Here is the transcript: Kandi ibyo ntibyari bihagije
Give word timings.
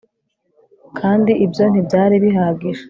Kandi 0.99 1.31
ibyo 1.45 1.63
ntibyari 1.67 2.15
bihagije 2.23 2.79